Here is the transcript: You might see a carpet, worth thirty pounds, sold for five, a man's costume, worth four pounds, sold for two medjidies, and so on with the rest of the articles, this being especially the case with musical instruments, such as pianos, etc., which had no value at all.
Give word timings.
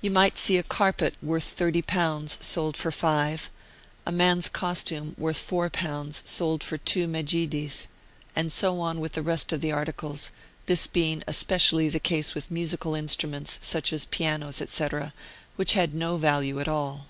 You 0.00 0.10
might 0.10 0.38
see 0.38 0.56
a 0.56 0.64
carpet, 0.64 1.14
worth 1.22 1.44
thirty 1.44 1.82
pounds, 1.82 2.36
sold 2.40 2.76
for 2.76 2.90
five, 2.90 3.48
a 4.04 4.10
man's 4.10 4.48
costume, 4.48 5.14
worth 5.16 5.36
four 5.36 5.70
pounds, 5.70 6.20
sold 6.26 6.64
for 6.64 6.78
two 6.78 7.06
medjidies, 7.06 7.86
and 8.34 8.50
so 8.50 8.80
on 8.80 8.98
with 8.98 9.12
the 9.12 9.22
rest 9.22 9.52
of 9.52 9.60
the 9.60 9.70
articles, 9.70 10.32
this 10.66 10.88
being 10.88 11.22
especially 11.28 11.88
the 11.88 12.00
case 12.00 12.34
with 12.34 12.50
musical 12.50 12.96
instruments, 12.96 13.60
such 13.62 13.92
as 13.92 14.04
pianos, 14.04 14.60
etc., 14.60 15.12
which 15.54 15.74
had 15.74 15.94
no 15.94 16.16
value 16.16 16.58
at 16.58 16.66
all. 16.66 17.06